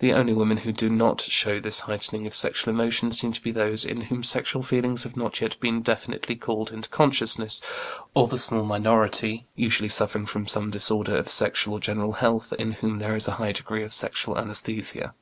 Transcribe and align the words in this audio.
The 0.00 0.12
only 0.12 0.32
women 0.32 0.56
who 0.56 0.72
do 0.72 0.90
not 0.90 1.20
show 1.20 1.60
this 1.60 1.78
heightening 1.86 2.26
of 2.26 2.34
sexual 2.34 2.74
emotion 2.74 3.12
seem 3.12 3.30
to 3.30 3.40
be 3.40 3.52
those 3.52 3.84
in 3.84 4.00
whom 4.00 4.24
sexual 4.24 4.60
feelings 4.60 5.04
have 5.04 5.16
not 5.16 5.40
yet 5.40 5.54
been 5.60 5.82
definitely 5.82 6.34
called 6.34 6.72
into 6.72 6.88
consciousness, 6.88 7.62
or 8.12 8.26
the 8.26 8.38
small 8.38 8.64
minority, 8.64 9.46
usually 9.54 9.88
suffering 9.88 10.26
from 10.26 10.48
some 10.48 10.70
disorder 10.70 11.16
of 11.16 11.30
sexual 11.30 11.74
or 11.74 11.80
general 11.80 12.14
health, 12.14 12.52
in 12.58 12.72
whom 12.72 12.98
there 12.98 13.14
is 13.14 13.28
a 13.28 13.32
high 13.38 13.52
degree 13.52 13.84
of 13.84 13.92
sexual 13.92 14.34
anæsthesia. 14.34 15.12